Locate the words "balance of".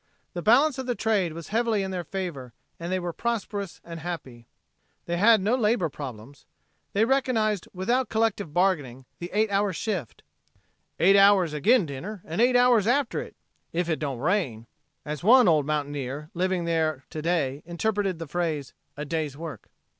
0.41-0.87